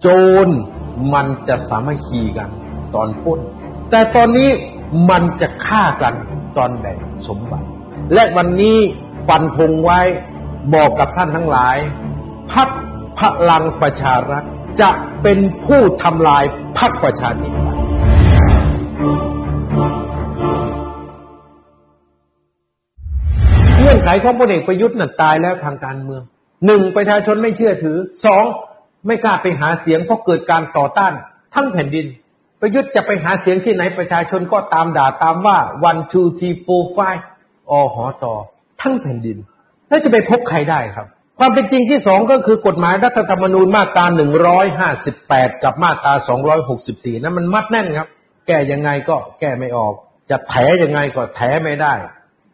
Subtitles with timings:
[0.00, 0.06] โจ
[0.46, 0.48] ร
[1.14, 2.48] มันจะสามัคคีกัน
[2.94, 3.38] ตอนพ้น
[3.90, 4.50] แต่ตอนนี้
[5.10, 6.14] มันจะฆ่ากัน
[6.56, 7.66] ตอนแบ่งสมบัติ
[8.14, 8.78] และวันนี้
[9.28, 10.00] ฟันธงไว้
[10.74, 11.76] บอกกับท่านทั้งหลาย
[12.52, 12.68] พัก
[13.18, 14.42] พลังประชารัฐ
[14.80, 14.90] จะ
[15.22, 16.44] เป็นผู้ทำลาย
[16.78, 17.78] พักประชาธิปไตย
[23.78, 26.22] เงื่อนไขของพลเอกประยุทธ์นั้นตายแล้วทางการเมือง
[26.66, 27.96] หนึ่งประชาชนไม่เชื่อถือ
[28.26, 28.44] สอง
[29.06, 31.12] ไม่กล้าไปหาเสียงเพราะเกิดการต่อต้าน
[31.54, 32.06] ทั้งแผ่นดิน
[32.60, 37.24] ประยุทธ์จะไปหาเสียงที่ไหนประชาชนก็ตามด่าตามว่าวันชูทีโปรไฟล์
[37.70, 38.34] อหอต่อ
[38.80, 39.38] ทั้งแผ่นดิน
[39.88, 41.06] แล้วจะไปพบใครได้ครับ
[41.38, 48.08] ความเป็นจริงที่สองก็คือกฎหมายรัฐธรรมนูญมาตราหนึ่งร้อยห้าสิบแปดกับมาตราสองร้อยหกสิบสี่นั้นมันมัดแน่นครับ
[48.46, 49.94] แก้ยังไงก็แก้ไม่ออก
[50.30, 51.94] จะแถยังไงก็แถไม่ได้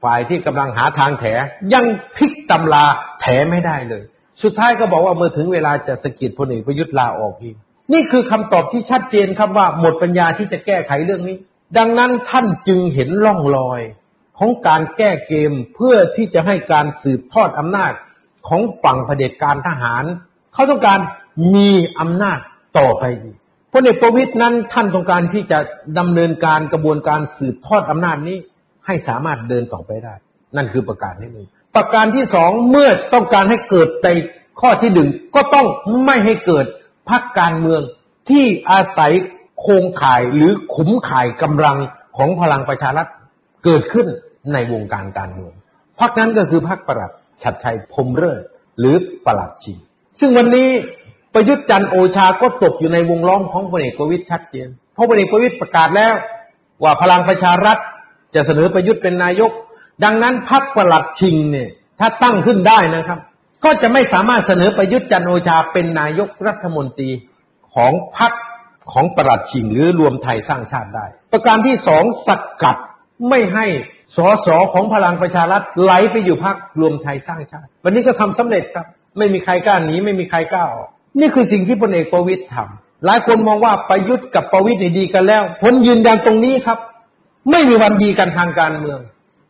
[0.02, 1.24] ฝ่ายที่กำลังหาทางแถ
[1.74, 1.84] ยัง
[2.16, 2.84] พลิกตำรา
[3.20, 4.02] แถไม่ได้เลย
[4.42, 7.56] สุดท้ายก็บอกว่าเมื่อถึงเวลาจะสกิดพลเอกประยุทธ์ลาออกเอง
[7.92, 11.36] นี่คือคำตอบที่ชัดเจนครับว่าหมดปัญญาที่จะแก้ไขเรื่องนี้
[11.78, 13.80] ดังนั้นท่านจึงเห็นร่องรอย
[14.38, 17.92] ของการแก้เกมเพื่อที่จะให้การสืบทอดอำนาจ
[18.48, 20.04] ของฝั่งเผด็จการทหาร
[20.54, 21.00] เขาต้องการ
[21.54, 22.38] มีอำนาจ
[22.78, 23.36] ต่อไปอีก
[23.72, 25.58] พลเอกประวิตยนั้นท่านต้องการที่จะ
[25.98, 28.36] ดำเนินการกระบวนการสืบทอดอำนาจนี้
[28.86, 30.14] ให้สามารถเดินต่อไปได้
[30.56, 34.08] นั่นคือประการที่หนึ่ง ประการที่สองเมื่อต้องการให้เกิดใน
[34.60, 35.66] ข้อที่หนึ่งก็ต้อง
[36.04, 36.66] ไม่ให้เกิด
[37.10, 37.82] พรรคการเมือง
[38.30, 39.12] ที่อาศัย
[39.60, 41.78] โครงข่ายหรือขุมข่ายกำลัง
[42.16, 43.06] ของพลังประชารัฐ
[43.64, 44.06] เกิดขึ้น
[44.52, 45.52] ในวงการการเมือง
[46.00, 48.42] พรรคนั้นก็คือพรรคประหลัดชัดชัยพรมเริศ
[48.78, 48.94] หรือ
[49.26, 49.74] ประหลัดชี
[50.18, 50.68] ซึ่งวันนี้
[51.34, 56.14] ประยุทธ์จันโอชาก็ตกอยู่ในวงล้อมของพลเอกประวิตยชัดเจนเพราะพลเอกประวิตยประกาศแล้ว
[56.82, 57.78] ว่าพลังประชารัฐ
[58.34, 59.52] จะเสนอประยุทธ์เป็นนายก
[60.04, 63.18] ดังนั้นพรรคประหลัดชิงเนี่ย ถ้าตั้งขึ้นได้นะครับ
[63.64, 67.10] ก็จะไม่สามารถเสนอประยุทธ์จันโอชาเป็นนายกรัฐมนตรี
[67.74, 68.32] ของพรรค
[68.92, 72.28] ของประหลัดชิงหรือรวมไทยสร้างชาติได้ ประการที่สองส
[72.62, 72.76] กัด
[73.28, 73.66] ไม่ให้
[74.16, 78.86] สสของพลังประชารัฐไหลไปอยู่พรรครวมไทยสร้างชาติ วันนี้ก็ทำสำเร็จครับ
[79.18, 80.88] ไม่มีใครกล้าหนีไม่มีใครกล้าออก
[81.20, 86.78] นี่คือสิ่งที่พลเอกประวิตยทำหลายคนมองว่าประยุทธ์กับประวิตยนี่ดีกันแล้วผลยืนยันตรงนี้ครับ
[87.50, 89.00] ไม่มีวันดีกันทางการเมือง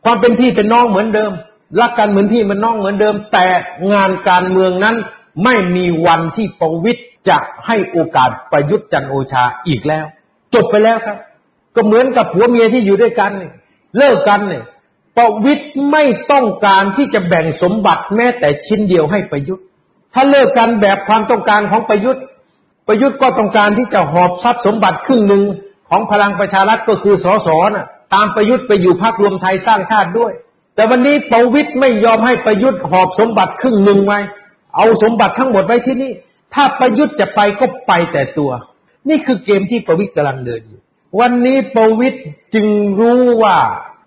[0.05, 1.31] ความเป็นพี่เป็นน้องเหมือนเดิม
[1.79, 3.47] รักกันเหมือนพี่มือนน้องเหมือนเดิม แต่
[3.93, 4.95] งานการเมืองนั้น
[5.43, 10.05] ไม่มีวันที่ประวิตยจะให้โอกาสประยุทธ์จันโอชาอีกแล้ว
[10.53, 11.17] จบไปแล้วครับ
[11.75, 13.53] ก็เหมือนกับผัวเมียที่อยู่ด้วยกันเนี่ย
[13.97, 14.63] เลิกกันเนี่ย
[15.17, 19.65] ประวิตยไม่ต้องการที่จะแบ่งสมบัติแม้แต่ชิ้นเดียวให้ประยุทธ์
[20.13, 22.23] ถ้าเลิกกันแบบความต้องการของประยุทธ์
[22.87, 25.43] ประยุทธ์ก็ต้องการที่จะหอบทรัพย์สมบัติครึ่งหนึ่ง
[25.89, 30.33] ของพลังประชารัฐก็คือสสน่ะ ตามประยุทธ์ไปอยู่พรรครวมไทยสร้างชาติด้วย
[30.75, 34.19] แต่วันนี้ประวิตยไม่ยอมให้ประยุทธ์หอบสมบัติครึ่งหนึ่งไว้
[34.75, 36.11] เอาสมบัติทั้งหมดไว้ที่นี่
[36.53, 38.51] ถ้าประยุทธ์จะไปก็ไปแต่ตัว
[39.09, 40.81] นี่คือเกมที่ประวิตยกำลังเดินอยู่
[41.19, 42.19] วันนี้ประวิตย
[42.53, 42.67] จึง
[42.99, 43.57] รู้ว่า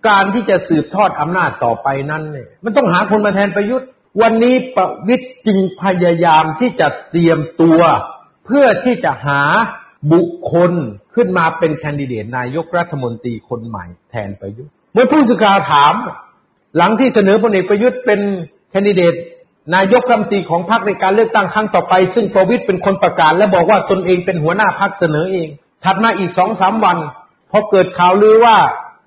[0.09, 3.89] การที่จะสืบทอดอำนาจต่อไปนั้นเนี่ยมันต้องหาคนมาแทนประยุทธ์
[4.23, 7.81] วันนี้ประวิตยจึงพยายามที่จะเตรียมตัว
[8.47, 9.43] เพื่อที่จะหา
[10.13, 10.73] บุคคล
[11.19, 15.95] ขึ้นมาเป็นแคนดิเดตนายกรัฐมนตรีคนใหม่แทนประยุทธ์เมื่อผู้สื่อข่าวถาม
[16.77, 18.21] หลังที่เสนอพลเอกประยุทธ์เป็น
[18.71, 19.15] แคนดิเดต
[19.75, 25.49] นายกรัฐมนตรีของพรรคในการเลือกตั้งครั้งต่อไป ซึ่งประวิตยเป็นคนประกาศ และบอกว่าตนเองเป็นหัวหน้าพรรคเสนอเอง
[25.85, 26.97] ถัดมาอีกสองสามวัน
[27.51, 28.57] พอเกิดข่าวลือว่า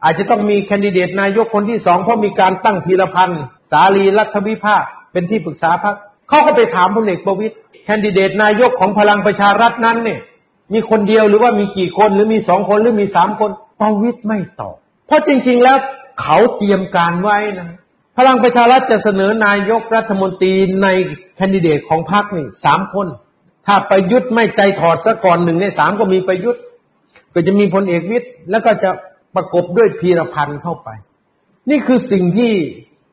[0.03, 5.95] อาจจะต้องมีแคนดิเดตนายกคนที่สองเพราะมีการตั้งพีรพันธ์สาลีรัฐวิภาคเป็นที่ปรึกษาพรรค
[6.29, 7.55] เขาก็ไปถามพลเอกประวิตย
[7.85, 10.19] แคนดิเดตนายกของพลังประชารัฐนั้นเนี่ย
[10.73, 14.75] มีคนเดียวหรือว่ามีกี่คนหรือมีสองคนหรือมีสามคนประวิตยไม่ตอบ
[15.07, 15.77] เพราะจริง ๆ แล้ว
[16.21, 17.69] เขาเตรียมการไว้นะ
[18.17, 20.87] พลังประชารัฐจะเสนอนายกรัฐมนตรีใน
[21.35, 23.07] แคนดิเดตของพรรคนี่สามคน
[23.67, 26.61] ถ้าประยุทธ์ไม่ใจถอดซะก่อนหนึ่งในสามก็มีประยุทธ์
[27.33, 28.89] ก็จะมีพลเอกวิทย์แล้วก็จะ
[29.35, 30.89] ประกบด้วยพีรพันธ์เข้าไป
[31.69, 32.53] นี่คือสิ่งที่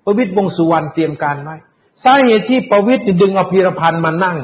[0.05, 1.57] ประวิตยวงสุวรรณเตรียมการไว้
[2.05, 4.39] สาเหตุที่ประวิตยดึงเอาพีรพันธ์มานั่ง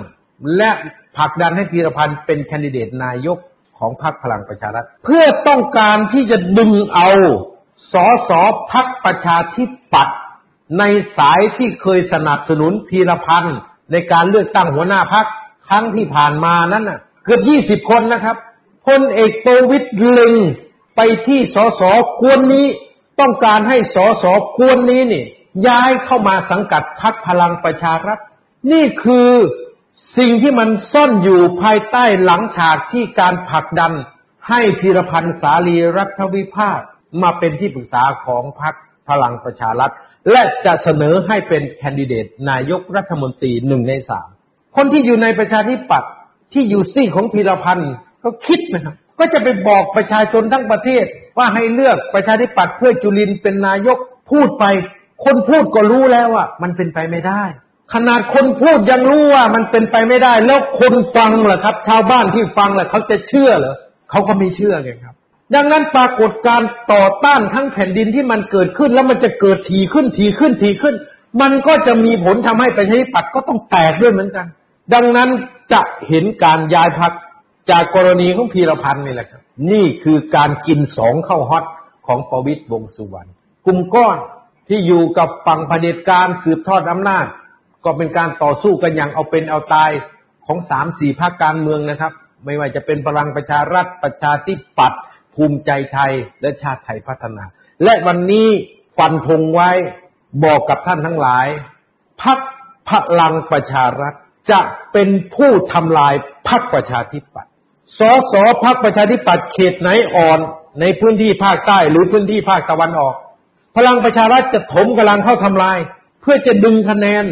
[0.56, 0.71] และ
[1.17, 3.38] ผลักดันให้พีรพันธ์เป็นแคนดิเดตนายก
[3.79, 7.08] ของพรรคพลังประชารัฐ เพื่อต้องการที่จะดึงเอา
[7.93, 8.41] สอสอ
[8.73, 10.19] พรรคประชาธิปัตย์
[10.79, 10.85] ใน
[11.19, 13.58] สายที่เคยสนับสนุนพีรพันธ์
[13.93, 15.26] ในการเลือกตั้งหัวหน้าพรรค
[15.69, 18.37] ครั้งที่ผ่านมานั้นน่ะ เกือบยี่สิบคนนะครับ
[18.87, 20.35] พลเอกโตวิทย์เล็ง
[20.97, 21.82] ไปที่สส
[22.23, 22.67] กวนนี้
[23.20, 24.25] ต้องการให้สส
[24.58, 25.25] กวนนี้นี่
[25.67, 28.19] ย้ายเข้ามาสังกัดพรรคพลังประชารัฐ
[28.73, 29.31] นี่คือ
[30.19, 33.93] สิ่งที่มันซ่อนอยู่ภายใต้หลังฉากที่การผลักดัน
[34.49, 36.81] ให้พีรพันธ์สาลีรัฐวิภาค
[37.23, 38.75] มาเป็นที่ปรึกษาของพรรค
[39.08, 39.93] พลังประชารัฐ
[40.31, 44.29] และจะเสนอให้เป็นแคนดิเดตนายกรัฐมนตรีหนึ่งในสาม
[44.76, 46.11] คนที่อยู่ในประชาธิปัตย์
[46.52, 47.93] ที่อยู่ซีกของพีรพันธ์
[48.25, 51.05] ก็คิดนะครับก็จะไปบอกประชาชนทั้งประเทศ
[51.38, 53.99] ว่าให้เลือกประชาธิปัตย์เพื่อจุลินเป็นนายก
[54.31, 54.64] พูดไป
[55.25, 57.44] คนพูดก็รู้แล้วว่ามันเป็นไปไม่ได้
[57.92, 63.75] ขนาดคนพูดยังรู้ว่ามันเป็นไปไม่ได้ แล้วคนฟังล่ะครับ ชาวบ้านที่ฟังล่ะเขาจะเชื่อเหรอ
[64.10, 65.14] เขาก็ไม่เชื่อไงครับ
[65.54, 66.60] ดังนั้นปรากฏการ
[66.92, 70.94] ต่อต้านทั้งแผ่นดินที่มันเกิดขึ้น แล้วมันจะเกิดทีขึ้นทีขึ้นทีขึ้น
[71.40, 74.46] มันก็จะมีผลทำให้ประชาธิปัตย์ก็ต้องแตกด้วยเหมือนกัน
[74.94, 75.31] ดังนั้น
[75.72, 77.12] จะเห็นการย้ายพัก
[77.70, 81.64] จากกรณีของพีรพันธ์นี่แหละครับ นี่คือการกินสองเข้าฮอต
[82.06, 83.28] ของประวิตยวงสุวรรณ
[83.66, 84.16] กลุ่มก้อน
[84.69, 87.26] ที่อยู่กับฝั่งเผด็จการสืบทอดอำนาจ
[87.84, 89.90] ก็เป็นการต่อสู้กันอย่างเอาเป็นเอาตาย
[90.46, 92.12] ของสามสี่ภาคการเมืองนะครับ
[92.44, 95.00] ไม่ว่าจะเป็นพลังประชารัฐประชาธิปัตย์
[95.34, 97.44] ภูมิใจไทยและชาติไทยพัฒนา
[97.84, 98.48] และวันนี้
[98.98, 99.70] ฟันธงไว้
[100.44, 101.46] บอกกับท่านทั้งหลาย
[102.22, 102.38] พัก
[102.90, 104.14] พลังประชารัฐ
[104.50, 104.60] จะ
[104.92, 106.14] เป็นผู้ทำลาย
[106.48, 107.50] พักประชาธิปัตย์
[107.98, 108.00] ส
[108.32, 108.34] ส
[108.64, 110.38] พักประชาธิปัตย์เขตไหนอ่อน
[110.81, 113.14] ในพื้นที่ภาคใต้หรือพื้นที่ภาคตะวันออก
[113.76, 115.78] พลังประชารัฐจะถมกำลังเข้าทำลาย
[116.20, 117.25] เพื่อจะดึงคะแนน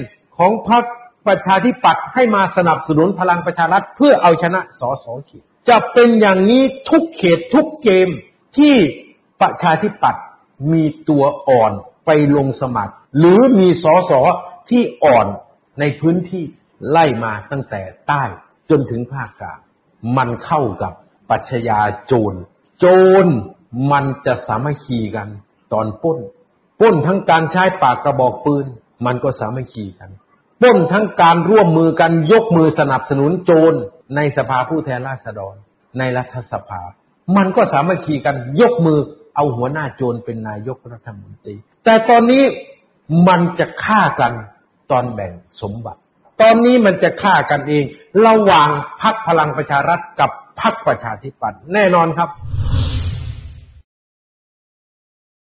[0.43, 0.85] ของพรรค
[1.27, 8.09] ประชาธิปัตย์ให้มาสนับสนุนพลังประชารัฐเพื่อเอาชนะสสเขตจะเป็นอย่างนี้ทุกเขตทุกเกม
[8.59, 8.75] ที่
[9.41, 10.25] ประชาธิปัตย์
[10.73, 11.73] มีตัวอ่อน
[12.07, 14.13] ไปลงสมัคร หรือมีสส
[14.71, 15.27] ที่อ่อน
[15.81, 16.45] ในพื้นที่
[16.91, 18.23] ไล่มาตั้งแต่ใต้
[18.71, 19.59] จนถึงภาคกลาง
[20.17, 20.93] มันเข้ากับ
[21.31, 22.35] ปัชญาโจร
[22.79, 22.87] โจ
[23.25, 23.27] ร
[23.93, 25.29] มันจะสามัคคีกัน
[25.73, 26.19] ตอนป้น
[26.81, 28.67] ป้นทั้งการใช้ปากกระบอกปืน
[29.07, 30.11] มันก็สามัคคีกัน
[30.63, 33.75] ปล้นทั้งการร่วมมือกันยกมือสนับสนุนโจร
[34.17, 35.55] ในสภาผู้แทนราษฎร
[35.99, 36.83] ในรัฐสภา
[37.37, 38.99] มันก็สามัคคีกันยกมือ
[39.37, 41.55] เอาหัวหน้าโจรเป็นนายกรัฐมนตรี
[41.85, 42.45] แต่ตอนนี้
[43.29, 44.33] มันจะฆ่ากัน
[44.91, 45.33] ตอนแบ่ง
[45.63, 46.01] สมบัติ
[46.43, 47.85] ตอนนี้มันจะฆ่ากันเอง
[48.27, 48.69] ระหว่าง
[49.03, 50.31] พักพลังประชารัฐกับ
[50.61, 52.29] พักประชาธิปัตย์แน่นอนครับ